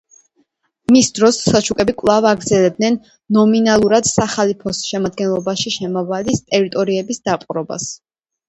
[0.93, 2.97] მის დროს სელჩუკები კვლავ აგრძელებენ
[3.37, 7.91] ნომინალურად სახალიფოს შემადგენლობაში შემავალი ტერიტორიების დაპყრობას.